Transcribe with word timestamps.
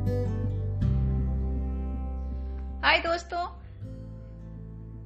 हाय 0.00 2.98
दोस्तों, 2.98 3.60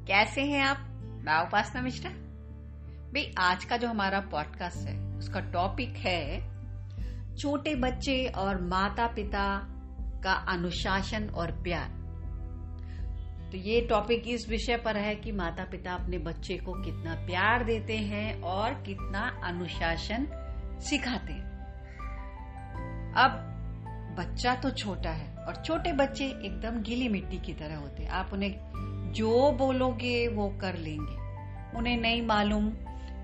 कैसे 0.05 0.41
हैं 0.41 0.63
आप? 0.63 0.77
मैं 1.25 1.47
उपासना 1.47 1.83
मिश्रा। 1.83 2.11
भाई, 2.11 3.35
आज 3.39 3.65
का 3.65 3.77
जो 3.77 3.89
हमारा 3.89 4.21
पॉडकास्ट 4.21 4.77
है, 4.77 5.17
उसका 5.17 5.41
टॉपिक 5.41 5.89
है 5.89 6.41
छोटे 7.37 7.75
बच्चे 7.75 8.27
और 8.27 8.61
माता 8.61 9.07
पिता 9.07 9.69
का 10.25 10.33
अनुशासन 10.33 11.29
और 11.29 11.53
प्यार। 11.53 12.05
तो 13.53 13.59
ये 13.59 13.81
टॉपिक 13.81 14.23
इस 14.27 14.49
विषय 14.49 14.77
पर 14.77 14.97
है 14.97 15.15
कि 15.15 15.33
माता 15.33 15.65
पिता 15.65 15.93
अपने 15.93 16.19
बच्चे 16.19 16.57
को 16.57 16.73
कितना 16.73 17.15
प्यार 17.15 17.65
देते 17.65 17.97
हैं 17.97 18.41
और 18.41 18.75
कितना 18.75 19.41
अनुशासन 19.45 20.27
सिखाते 20.81 21.33
हैं। 21.33 21.55
अब 23.13 23.54
बच्चा 24.15 24.55
तो 24.55 24.71
छोटा 24.73 25.11
है 25.11 25.27
और 25.39 25.63
छोटे 25.65 25.93
बच्चे 25.93 26.25
एकदम 26.25 26.81
गीली 26.83 27.09
मिट्टी 27.09 27.39
की 27.39 27.53
तरह 27.53 27.77
होते 27.77 28.03
हैं। 28.03 28.11
आप 28.11 28.31
उन्हें 28.33 29.13
जो 29.15 29.51
बोलोगे 29.53 30.27
वो 30.29 30.49
कर 30.61 30.77
लेंगे। 30.77 31.79
उन्हें 31.79 31.97
नहीं 31.97 32.23
मालूम 32.23 32.71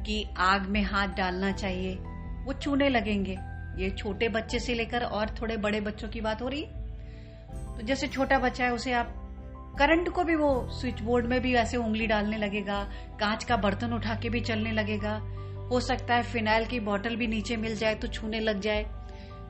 कि 0.05 0.25
आग 0.39 0.67
में 0.67 0.83
हाथ 0.83 1.09
डालना 1.17 1.53
चाहिए। 1.53 1.95
वो 2.45 2.53
छूने 2.55 2.89
लगेंगे। 2.89 3.37
ये 3.79 3.91
छोटे 3.91 4.29
बच्चे 4.29 4.59
से 4.59 4.75
लेकर 4.75 5.05
और 5.05 5.35
थोड़े 5.41 5.57
बड़े 5.57 5.81
बच्चों 5.81 6.09
की 6.09 6.21
बात 6.21 6.43
हो 6.43 6.49
रही 6.49 6.63
तो 7.71 7.87
जैसे 7.87 8.07
छोटा 8.09 8.39
बच्चा 8.39 8.65
है, 8.65 8.73
उसे 8.73 8.93
आप 8.93 9.15
करंट 9.79 10.09
को 10.09 10.25
भी 10.25 10.35
वो 10.35 10.69
स्विच 10.73 11.01
बोर्ड 11.01 11.27
में 11.27 11.41
भी 11.41 11.55
ऐसे 11.55 11.77
उंगली 11.77 12.07
डालने 12.07 12.37
लगेगा, 12.37 12.83
कांच 13.21 13.45
का 13.45 13.57
बर्तन 13.57 13.93
उठा 13.93 14.15
के 14.15 14.31
भी 14.31 14.41
चलने 14.41 14.73
लगेगा। 14.73 15.13
हो 15.71 15.81
सकता 15.81 16.15
है 16.15 16.23
फिनाइल 16.23 16.67
की 16.67 16.81
बोतल 16.81 17.17
भी 17.17 17.27
नीचे 17.27 17.57
मिल 17.57 17.77
जाए 17.77 17.95
तो 17.95 18.09
छूने 18.09 18.41
लग 18.41 18.61
जाए। 18.61 18.83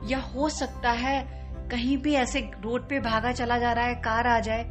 या 0.03 0.19
हो 0.19 0.49
सकता 0.49 0.91
है 0.91 1.41
कहीं 1.69 1.97
भी 1.97 2.13
ऐसे 2.13 2.39
रोड 2.39 2.89
पे 2.89 2.99
भागा 2.99 3.31
चला 3.31 3.57
जा 3.57 3.71
रहा 3.71 3.85
है, 3.85 3.95
कार 3.95 4.27
आ 4.27 4.39
जाए। 4.39 4.63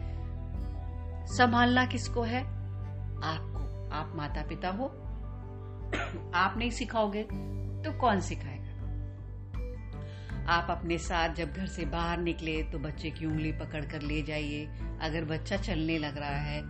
संभालना 1.26 1.86
किसको 1.86 2.22
है? 2.22 2.40
आपको। 3.24 3.90
आप 3.90 4.12
माता 4.16 4.42
पिता 4.42 4.68
हो। 4.68 4.84
आप 6.34 6.54
नहीं 6.56 6.70
सिखाओगे 6.70 7.22
तो 7.84 7.98
कौन 7.98 8.20
सिखाएगा? 8.20 8.70
आप 10.48 10.66
अपने 10.70 10.98
साथ 10.98 11.34
जब 11.34 11.52
घर 11.52 11.66
से 11.66 11.84
बाहर 11.84 12.18
निकले 12.18 12.62
तो 12.62 12.78
बच्चे 12.78 13.10
की 13.10 13.26
उंगली 13.26 13.52
पकड़ 13.52 13.84
कर 13.84 14.02
ले 14.02 14.22
जाइए। 14.22 14.66
अगर 15.02 15.24
बच्चा 15.24 15.56
चलने 15.56 15.98
लग 15.98 16.18
रहा 16.18 16.36
है, 16.36 16.60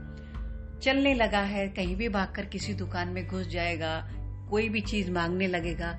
चलने 0.81 1.15
लगा 1.15 1.39
है, 1.39 1.69
कहीं 1.69 1.97
भी 1.97 2.09
भागकर 2.09 2.45
किसी 2.45 2.75
दुकान 2.75 3.09
में 3.09 3.29
घुस 3.29 3.47
जाएगा, 3.47 4.09
कोई 4.51 4.69
भी 4.69 4.81
चीज़ 4.81 5.11
मांगने 5.11 5.47
लगेगा 5.47 5.99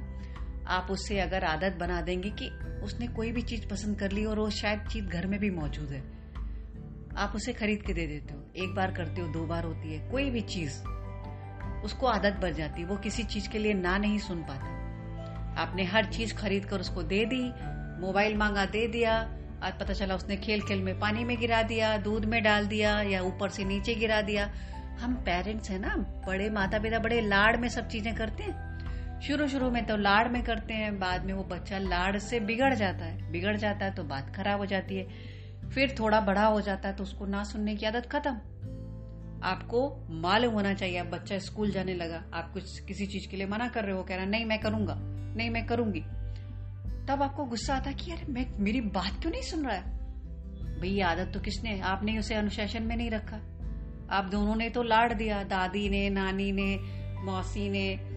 आप 0.67 0.87
उससे 0.91 1.19
अगर 1.19 1.43
आदत 1.43 1.77
बना 1.79 2.01
देंगे 2.01 2.29
कि 2.29 2.49
उसने 2.83 3.07
कोई 3.07 3.31
भी 3.31 3.41
चीज़ 3.41 3.67
पसंद 3.67 3.99
कर 3.99 4.11
ली 4.11 4.25
और 4.25 4.39
वो 4.39 4.49
शायद 4.49 4.79
चीज़ 4.79 5.05
घर 5.05 5.27
में 5.27 5.39
भी 5.39 5.49
मौजूद 5.49 5.89
है। 5.89 6.21
आप 7.17 7.31
उसे 7.35 7.53
खरीद 7.53 7.81
के 7.81 7.93
दे 7.93 8.07
देते 8.07 8.33
हो। 8.33 8.63
एक 8.63 8.75
बार 8.75 8.91
करते 8.91 9.21
हो, 9.21 9.27
दो 9.27 9.45
बार 9.45 9.63
होती 9.63 9.93
है। 9.93 10.11
कोई 10.11 10.29
भी 10.29 10.41
चीज़, 10.41 10.83
उसको 11.83 12.07
आदत 12.07 12.39
बढ़ 12.41 12.53
जाती 12.53 12.81
है। 12.81 12.87
वो 12.87 12.97
किसी 12.97 13.23
चीज़ 13.23 13.49
के 13.49 13.59
लिए 13.59 13.73
ना 13.73 13.97
नहीं 13.97 14.19
सुन 14.19 14.37
पाता। 14.37 14.81
आपने 15.61 15.83
हर 15.83 16.05
चीज़ 16.05 16.35
खरीद 16.35 16.65
कर 16.65 16.79
उसको 16.79 17.03
दे 17.03 17.25
दी, 17.25 17.51
मोबाइल 18.01 18.37
मांगा, 18.37 18.65
दे 18.65 18.87
दिया। 18.87 19.37
आज 19.63 19.73
पता 19.79 19.93
चला 19.93 20.15
उसने 20.15 20.37
खेल 20.37 20.61
खेल 20.61 20.79
में 20.79 20.99
पानी 20.99 21.23
में 21.23 21.39
गिरा 21.39 21.61
दिया, 21.61 21.97
दूध 21.97 22.25
में 22.25 22.43
डाल 22.43 22.67
दिया 22.67 23.01
या 23.01 23.21
ऊपर 23.21 23.49
से 23.49 23.63
नीचे 23.63 23.95
गिरा 23.95 24.21
दिया। 24.21 24.53
हम 24.99 25.13
पेरेंट्स 25.13 25.69
है 25.69 25.79
ना, 25.79 25.95
बड़े 25.97 26.49
माता 26.49 26.79
पिता 26.79 26.99
बड़े 26.99 27.21
लाड़ 27.21 27.57
में 27.57 27.69
सब 27.69 27.87
चीज़ें 27.87 28.15
करते 28.15 28.43
हैं। 28.43 28.70
शुरू 29.27 29.47
शुरू 29.47 29.71
में 29.71 29.85
तो 29.85 29.97
लाड़ 29.97 30.27
में 30.27 30.43
करते 30.43 30.73
हैं, 30.73 30.99
बाद 30.99 31.25
में 31.25 31.33
वो 31.33 31.43
बच्चा 31.43 31.77
लाड़ 31.77 32.17
से 32.17 32.39
बिगड़ 32.39 32.73
जाता 32.73 33.05
है। 33.05 33.31
बिगड़ 33.31 33.57
जाता 33.57 33.85
है 33.85 33.93
तो 33.93 34.03
बात 34.03 34.35
खराब 34.35 34.59
हो 34.59 34.65
जाती 34.65 34.97
है। 34.97 35.07
फिर 35.69 35.95
थोड़ा 35.99 36.21
बड़ा 36.21 36.45
हो 36.45 36.61
जाता 36.61 36.89
है 36.89 36.95
तो 36.95 37.03
उसको 37.03 37.25
ना 37.25 37.43
सुनने 37.43 37.75
की 37.75 37.85
आदत 37.85 38.05
खत्म। 38.05 38.31
आपको 39.43 40.07
मालूम 40.09 40.53
होना 40.53 40.73
चाहिए, 40.73 40.97
अब 40.97 41.09
बच्चा 41.09 41.37
स्कूल 41.37 41.71
जाने 41.71 41.93
लगा। 41.93 42.23
आप 42.33 42.53
कुछ, 42.53 42.79
किसी 42.79 43.05
चीज़ 43.05 43.31
के 43.31 43.37
लिए 43.37 43.45
मना 43.45 43.67
कर 43.67 43.83
रहे 43.83 43.95
हो, 43.95 44.03
कह 44.03 44.15
रहा, 44.15 44.25
नहीं, 44.25 44.45
मैं 44.45 44.59
करूँगा। 44.59 44.95
नहीं, 45.35 45.49
मैं 45.49 45.65
करूँगी। 45.65 46.01
तब 47.05 47.19
आपको 47.23 47.45
गुस्सा 47.45 47.75
आता 47.75 47.91
कि 47.91 48.11
यार 48.11 48.25
मैं, 48.25 48.45
मेरी 48.59 48.81
बात 48.81 49.21
क्यों 49.21 49.31
नहीं 49.31 49.41
सुन 49.41 49.65
रहा 49.65 49.75
है? 49.75 49.83
भाई, 50.79 50.89
ये 50.89 51.01
आदत 51.01 51.33
तो 51.33 51.39
किसने, 51.39 51.79
आपने 51.79 52.17
उसे 52.17 52.35
अनुशासन 52.35 52.83
में 52.83 52.95
नहीं 52.95 53.09
रखा। 53.09 53.37
आप 54.09 54.25
दोनों 54.25 54.55
ने 54.55 54.69
तो 54.69 54.83
लाड़ 54.83 55.13
दिया। 55.13 55.43
दादी 55.43 55.89
ने, 55.89 56.09
नानी 56.09 56.51
ने, 56.51 56.79
मौसी 57.21 57.69
ने 57.69 58.10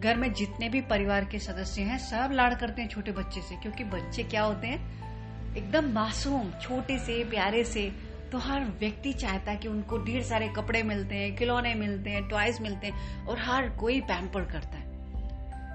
घर 0.00 0.16
में 0.16 0.32
जितने 0.32 0.68
भी 0.68 0.80
परिवार 0.80 1.24
के 1.24 1.38
सदस्य 1.38 1.82
हैं, 1.82 1.98
सब 1.98 2.30
लाड़ 2.32 2.54
करते 2.54 2.82
हैं 2.82 2.88
छोटे 2.88 3.12
बच्चे 3.12 3.40
से, 3.40 3.56
क्योंकि 3.56 3.84
बच्चे 3.84 4.22
क्या 4.22 4.42
होते 4.42 4.66
हैं? 4.66 5.56
एकदम 5.56 5.92
मासूम, 5.92 6.50
छोटे 6.62 6.98
से, 6.98 7.24
प्यारे 7.24 7.64
से। 7.64 7.92
तो 8.32 8.38
हर 8.38 8.64
व्यक्ति 8.64 9.12
चाहता 9.12 9.50
है 9.50 9.56
कि 9.56 9.68
उनको 9.68 9.98
ढेर 9.98 10.22
सारे 10.22 10.48
कपड़े 10.48 10.82
मिलते 10.82 11.14
हैं, 11.14 11.36
खिलौने 11.36 11.74
मिलते 11.74 12.10
हैं 12.10 12.28
टॉयज 12.28 12.60
मिलते 12.60 12.86
हैं, 12.86 13.26
और 13.26 13.38
हर 13.38 13.68
कोई 13.68 14.00
पैम्पर 14.00 14.44
करता 14.44 14.76
है। 14.76 14.88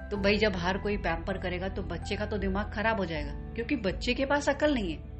तो 0.08 0.16
भाई, 0.16 0.36
जब 0.36 0.56
हर 0.56 0.78
कोई 0.78 0.96
पैम्पर 0.96 1.38
करेगा 1.38 1.68
तो 1.68 1.82
बच्चे 1.82 2.16
का 2.16 2.26
तो 2.26 2.38
दिमाग 2.38 2.72
खराब 2.72 2.96
हो 2.96 3.04
जाएगा, 3.04 3.32
क्योंकि 3.54 3.76
बच्चे 3.76 4.14
के 4.14 4.24
पास 4.24 4.48
अकल 4.48 4.74
नहीं 4.74 4.92
है। 4.92 5.14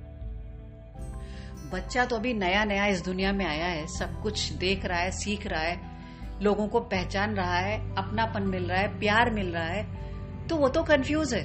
बच्चा 1.71 2.05
तो 2.05 2.16
अभी 2.16 2.34
नया 2.34 2.65
नया 2.65 2.87
इस 2.87 3.05
दुनिया 3.05 3.33
में 3.33 3.47
आया 3.47 3.66
है, 3.66 3.87
सब 3.87 4.22
कुछ 4.22 4.53
देख 4.53 4.84
रहा 4.84 4.99
है, 4.99 5.11
सीख 5.11 5.47
रहा 5.47 5.62
है 5.62 5.96
लोगों 6.43 6.69
को 6.69 6.81
पहचान 6.81 7.35
रहा 7.35 7.57
है, 7.57 7.95
अपनापन 7.97 8.43
मिल 8.43 8.65
रहा 8.65 8.81
है, 8.81 8.99
प्यार 8.99 9.31
मिल 9.31 9.53
रहा 9.53 9.65
है 9.65 9.85
तो 10.47 10.57
वो 10.57 10.69
तो 10.69 10.83
कंफ्यूज 10.83 11.35
है। 11.35 11.45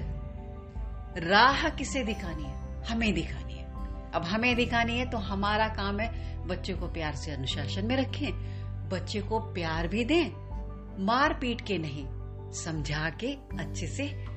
राह 1.29 1.69
किसे 1.69 2.03
दिखानी 2.03 2.43
है? 2.43 2.83
हमें 2.83 3.13
दिखानी 3.13 3.53
है। 3.53 3.65
अब 4.11 4.23
हमें 4.25 4.55
दिखानी 4.55 4.97
है 4.97 5.09
तो 5.09 5.17
हमारा 5.17 5.67
काम 5.67 5.99
है 5.99 6.31
बच्चे 6.47 6.73
को 6.73 6.87
प्यार 6.87 7.15
से 7.15 7.31
अनुशासन 7.31 7.85
में 7.85 7.95
रखें, 7.97 8.89
बच्चे 8.89 9.21
को 9.21 9.39
प्यार 9.39 9.87
भी 9.87 10.05
दें 10.05 10.29
मार 11.05 11.33
पीट 11.33 11.61
के 11.61 11.77
नहीं, 11.77 12.05
समझा 12.51 13.09
के 13.09 13.33
अच्छे 13.59 13.87
से 13.87 14.31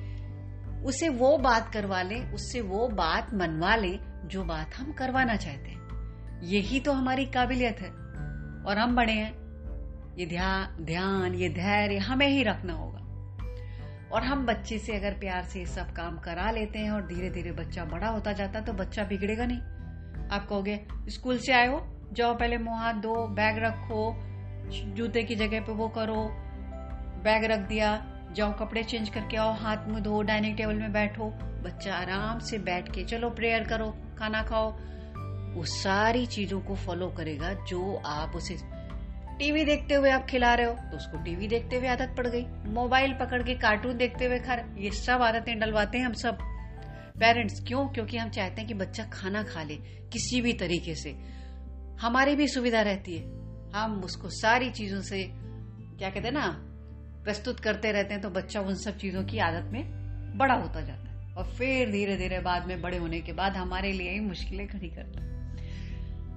उसे 0.85 1.09
वो 1.09 1.37
बात 1.37 1.73
करवा 1.73 2.01
लें, 2.01 2.33
उससे 2.33 2.61
वो 2.61 2.87
बात 2.87 3.33
मनवा 3.33 3.75
लें, 3.75 4.27
जो 4.27 4.43
बात 4.43 4.75
हम 4.75 4.91
करवाना 4.91 5.35
चाहते 5.35 5.69
हैं। 5.69 6.41
यही 6.43 6.79
तो 6.79 6.91
हमारी 6.91 7.25
काबिलियत 7.25 7.81
है। 7.81 7.89
और 8.65 8.77
हम 8.77 8.95
बड़े 8.95 9.13
हैं। 9.13 9.44
ये 10.17 10.25
ध्यान 10.25 10.83
ध्यान, 10.85 11.33
ये 11.33 11.49
धैर्य 11.49 11.97
हमें 11.97 12.27
ही 12.27 12.43
रखना 12.43 12.73
होगा। 12.73 12.99
और 14.11 14.23
हम 14.23 14.45
बच्चे 14.45 14.77
से 14.77 14.95
अगर 14.95 15.11
प्यार 15.11 15.43
से 15.43 15.59
ये 15.59 15.65
सब 15.65 15.91
काम 15.91 16.17
करा 16.17 16.51
लेते 16.51 16.79
हैं 16.79 16.91
और 16.91 17.07
धीरे 17.07 17.29
धीरे 17.29 17.51
बच्चा 17.51 17.85
बड़ा 17.85 18.07
होता 18.07 18.31
जाता 18.33 18.59
है 18.59 18.65
तो 18.65 18.73
बच्चा 18.73 19.03
बिगड़ेगा 19.03 19.45
नहीं। 19.45 19.59
आप 20.29 20.47
कहोगे, 20.49 20.79
स्कूल 21.07 21.37
से 21.37 21.53
आए 21.53 21.67
हो? 21.67 21.81
जाओ 22.13 22.35
पहले 22.35 22.57
मुँह 22.57 22.79
हाथ 22.79 22.93
दो 22.93 23.27
बैग 23.27 23.57
रखो, 23.57 24.15
जूते 24.95 25.23
की 25.23 25.35
जगह 25.35 25.61
पे 25.61 25.71
वो 25.71 25.87
करो, 25.87 26.27
बैग 27.23 27.45
रख 27.45 27.59
दिया, 27.59 28.05
जाओ 28.31 28.53
कपड़े 28.53 28.83
चेंज 28.83 29.09
करके 29.09 29.37
आओ, 29.37 29.53
हाथ 29.53 29.87
मुँह 29.87 29.99
धो, 29.99 30.21
डाइनिंग 30.21 30.57
टेबल 30.57 30.75
में 30.75 30.93
बैठो। 30.93 31.29
बच्चा 31.63 31.93
आराम 31.93 32.39
से 32.39 32.57
बैठ 32.57 32.91
के, 32.91 33.03
चलो 33.03 33.29
प्रेयर 33.29 33.63
करो, 33.63 33.95
खाना 34.19 34.43
खाओ। 34.43 34.71
वो 35.55 35.63
सारी 35.63 36.25
चीज़ों 36.25 36.61
को 36.61 36.75
फॉलो 36.75 37.07
करेगा 37.07 37.53
जो 37.53 37.95
आप 38.05 38.35
उसे 38.35 38.57
टीवी 39.39 39.65
देखते 39.65 39.93
हुए 39.93 40.09
आप 40.09 40.25
खिला 40.25 40.53
रहे 40.53 40.65
हो 40.65 40.73
तो 40.73 40.97
उसको 40.97 41.17
टीवी 41.17 41.47
देखते 41.47 41.75
हुए 41.75 41.87
आदत 41.87 42.15
पड़ 42.17 42.27
गई। 42.27 42.45
मोबाइल 42.73 43.13
पकड़ 43.13 43.43
के, 43.43 43.53
कार्टून 43.53 43.97
देखते 43.97 44.25
हुए 44.25 44.39
खा 44.39 44.53
ये 44.77 44.91
सब 44.91 45.21
आदतें 45.21 45.59
डलवाते 45.59 45.97
हैं 45.97 46.05
हम 46.05 46.13
सब। 46.13 46.37
पेरेंट्स, 47.19 47.63
क्यों? 47.67 47.87
क्योंकि 47.87 48.17
हम 48.17 48.29
चाहते 48.29 48.61
हैं 48.61 48.67
कि 48.67 48.73
बच्चा 48.73 49.03
खाना 49.03 49.43
खा 49.43 49.63
ले, 49.63 49.75
किसी 50.13 50.41
भी 50.41 50.53
तरीके 50.53 50.95
से। 50.95 51.09
हमारी 52.01 52.35
भी 52.35 52.47
सुविधा 52.47 52.81
रहती 52.81 53.17
है। 53.17 53.23
हम 53.75 54.01
उसको 54.05 54.29
सारी 54.29 54.69
चीज़ों 54.69 55.01
से, 55.01 55.23
क्या 55.99 56.09
कहते 56.09 56.27
हैं 56.27 56.33
ना, 56.33 56.47
प्रस्तुत 57.23 57.59
करते 57.59 57.91
रहते 57.91 58.13
हैं 58.13 58.21
तो 58.21 58.29
बच्चा 58.29 58.61
उन 58.61 58.75
सब 58.75 58.97
चीज़ों 58.97 59.23
की 59.23 59.39
आदत 59.39 59.71
में 59.71 59.83
बड़ा 60.37 60.53
होता 60.53 60.81
जाता 60.81 61.09
है। 61.11 61.33
और 61.33 61.45
फिर 61.45 61.91
धीरे 61.91 62.15
धीरे 62.15 62.39
बाद 62.39 62.67
में 62.67 62.81
बड़े 62.81 62.97
होने 62.97 63.21
के 63.21 63.33
बाद 63.33 63.55
हमारे 63.55 63.91
लिए 63.91 64.11
ही 64.11 64.19
मुश्किलें 64.19 64.67
खड़ी 64.67 64.89
करता 64.89 65.23
है। 65.23 65.55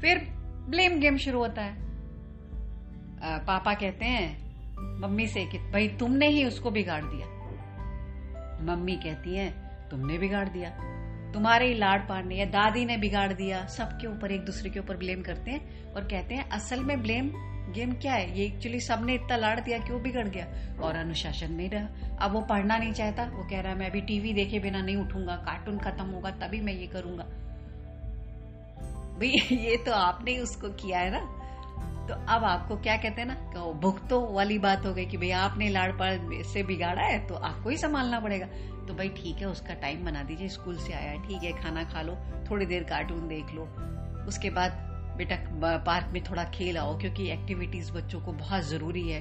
फिर 0.01 0.19
ब्लेम 0.71 1.01
गेम 1.01 1.17
शुरू 1.17 1.39
होता 1.39 1.63
है। 1.63 1.88
पापा 3.23 3.75
कहते 3.75 4.05
हैं, 4.05 4.49
मम्मी 5.01 5.27
से 5.27 5.45
कि, 5.45 5.59
भाई, 5.59 5.89
तुमने 5.89 6.29
ही 6.29 6.45
उसको 6.45 6.71
बिगाड़ 6.71 7.05
दिया। 7.05 7.39
मम्मी 8.63 8.97
कहती 8.97 9.35
है, 9.35 9.55
तुमने 9.91 10.19
बिगाड़ 10.19 10.49
दिया। 10.49 10.99
तुम्हारे 11.33 11.67
ही 11.67 11.75
लाड़ 11.75 12.01
पाड़ने 12.01 12.37
या 12.37 12.45
दादी 12.45 12.85
ने 12.85 12.97
बिगाड़ 12.97 13.33
दिया। 13.33 13.67
सबके 13.67 14.07
ऊपर, 14.07 14.33
एक 14.33 14.41
दूसरे 14.41 14.71
के 14.71 14.81
ऊपर 14.81 14.97
ब्लेम 14.97 15.23
करते 15.23 15.51
हैं 15.51 15.93
और 15.93 16.05
कहते 16.05 16.35
हैं, 16.35 16.51
असल 16.51 16.81
में 16.81 17.03
ब्लेम, 17.03 17.31
गेम 17.73 17.93
क्या 17.93 18.13
है? 18.13 18.39
ये 18.39 18.47
एक्चुअली 18.47 18.81
सबने 18.81 19.15
इतना 19.15 19.37
लाड़ 19.37 19.61
दिया, 19.61 19.79
क्यों 19.79 20.03
बिगड़ 20.03 20.29
गया? 20.29 20.47
और 20.83 20.97
अनुशासन 20.97 21.53
नहीं 21.53 21.71
रहा। 21.71 21.89
अब 22.21 22.33
वो 22.33 22.41
पढ़ना 22.41 22.79
नहीं 22.79 22.93
चाहता। 22.93 23.25
वो 23.25 23.49
कह 23.51 23.61
रहा 23.61 23.73
है, 23.73 23.79
मैं 23.79 23.91
अभी 23.91 24.01
टीवी 24.01 24.33
देखे 24.33 24.59
बिना 24.59 24.83
नहीं 24.83 24.97
उठूँगा। 24.97 25.37
कार्टून 25.37 25.79
खत्म 25.79 26.05
होगा, 26.05 26.31
तभी 26.31 26.61
मैं 26.61 26.73
ये 26.73 26.87
करूँगा। 26.87 27.25
भाई, 29.15 29.29
ये 29.53 29.77
तो 29.77 29.93
आपने 29.93 30.31
ही 30.31 30.39
उसको 30.39 30.69
किया 30.69 30.99
है 30.99 31.11
ना? 31.11 31.38
तो 32.09 32.15
अब 32.15 32.45
आपको 32.45 32.77
क्या 32.77 32.97
कहते 32.97 33.21
हैं 33.21 33.29
ना 33.29 33.35
भुगतो 33.81 34.21
वाली 34.33 34.59
बात 34.59 34.87
हो 34.87 34.93
गई 34.95 35.05
कि 35.07 35.17
भाई 35.17 35.31
आपने 35.31 35.69
लाड़ 35.69 35.91
पाड़ 35.93 36.43
से 36.45 36.63
बिगाड़ा 36.63 37.03
है 37.03 37.19
तो 37.27 37.35
आपको 37.35 37.71
ही 37.71 37.77
संभालना 37.77 38.21
पड़ेगा। 38.21 38.47
तो 38.87 38.95
भाई 38.95 39.09
ठीक 39.09 39.37
है, 39.37 39.47
उसका 39.47 39.75
टाइम 39.75 40.05
बना 40.05 40.23
दीजिए, 40.23 40.49
स्कूल 40.49 40.77
से 40.77 40.93
आया 40.93 41.15
ठीक 41.23 41.43
है, 41.43 41.53
खाना 41.53 41.83
खा 41.85 42.03
लो, 42.03 42.17
थोड़ी 42.51 42.67
देर 42.67 42.85
कार्टून 42.85 43.27
देख 43.29 43.55
लो। 43.55 43.63
उसके 44.29 44.51
बाद 44.51 44.87
बेटा 45.19 45.37
पार्क 45.79 46.13
में 46.13 46.23
थोड़ा 46.25 46.45
खेल 46.45 46.79
आओ, 46.79 46.99
क्योंकि 46.99 47.31
एक्टिविटीज़ 47.31 47.93
बच्चों 47.93 48.21
को 48.21 48.33
बहुत 48.33 48.65
ज़रूरी 48.65 49.09
है। 49.09 49.21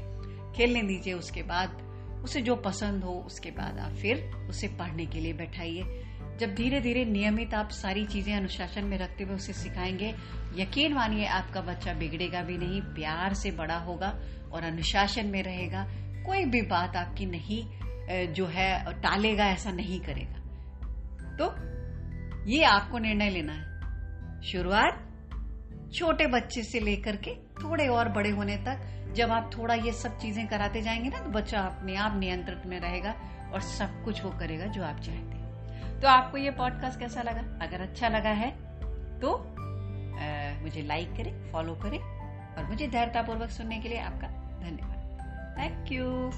खेलने 0.54 0.82
दीजिए 0.84 1.14
उसके 1.14 1.44
बाद, 1.44 1.82
उसे 2.24 2.42
जो 2.42 2.56
पसंद 2.56 3.04
हो, 3.04 3.14
उसके 3.26 3.52
बाद 3.52 3.80
आप 3.80 3.94
फिर 3.94 4.32
उसे 4.50 4.68
पढ़ने 4.80 5.06
के 5.06 5.20
लिए 5.20 5.34
बैठाइए। 5.34 6.04
जब 6.40 6.54
धीरे 6.56 6.80
धीरे 6.82 7.04
नियमित 7.06 7.54
आप 7.54 7.70
सारी 7.70 8.06
चीज़ें 8.06 8.36
अनुशासन 8.36 8.86
में 8.86 8.98
रखते 8.98 9.24
हुए 9.24 9.36
उसे 9.36 9.54
सिखाएँगे, 9.54 10.14
यकीन 10.56 10.94
मानिए 10.94 11.26
आपका 11.28 11.62
बच्चा 11.62 11.94
बिगड़ेगा 11.94 12.42
भी 12.42 12.58
नहीं, 12.58 12.82
प्यार 12.96 13.34
से 13.34 13.52
बड़ा 13.52 13.78
होगा 13.78 14.10
और 14.52 14.64
अनुशासन 14.64 15.28
में 15.28 15.42
रहेगा। 15.44 15.86
कोई 16.26 16.46
भी 16.46 16.62
बात 16.62 16.96
आपकी 16.96 17.26
नहीं 17.26 18.34
जो 18.34 18.46
है, 18.46 19.02
टालेगा, 19.02 19.46
ऐसा 19.46 19.72
नहीं 19.72 20.00
करेगा। 20.02 20.46
तो 21.38 21.46
ये 22.50 22.64
आपको 22.66 22.98
निर्णय 22.98 23.30
लेना 23.30 23.54
है। 23.54 24.42
शुरुआत 24.44 25.04
छोटे 25.94 26.28
बच्चे 26.28 26.64
से 26.64 26.80
लेकर 26.80 27.16
के 27.18 27.34
थोड़े 27.56 27.88
और 27.88 28.10
बड़े 28.10 28.30
होने 28.30 28.56
तक, 28.58 28.86
जब 29.16 29.32
आप 29.32 29.50
थोड़ा 29.58 29.76
ये 29.76 29.92
सब 29.94 30.18
चीज़ें 30.20 30.48
कराते 30.48 30.82
जाएँगे 30.82 31.10
ना 31.10 31.20
तो 31.20 31.30
बच्चा 31.32 31.60
अपने 31.62 31.96
आप 31.96 32.20
नियंत्रण 32.20 32.70
में 32.70 32.80
रहेगा 32.80 33.16
और 33.54 33.62
सब 33.62 34.04
कुछ 34.06 34.24
वो 34.24 34.30
करेगा 34.40 34.66
जो 34.68 34.84
आप 34.84 35.00
चाहते 35.00 35.36
हैं। 35.36 35.37
तो 36.02 36.08
आपको 36.08 36.38
ये 36.38 36.52
पॉडकास्ट 36.52 37.00
कैसा 37.00 37.22
लगा? 37.22 37.66
अगर 37.66 37.82
अच्छा 37.82 38.10
लगा 38.10 38.30
है 38.30 38.52
तो 39.20 39.34
आ, 39.34 40.62
मुझे 40.62 40.82
लाइक 40.82 41.16
करें 41.18 41.52
फॉलो 41.52 41.76
करें 41.76 42.00
और 42.56 42.66
मुझे 42.70 42.88
धैर्यतापूर्वक 42.88 43.50
सुनने 43.50 43.80
के 43.80 43.90
लिए 43.90 44.00
आपका 44.00 44.28
धन्यवाद। 44.60 44.98
Thank 45.60 45.92
you 45.92 46.32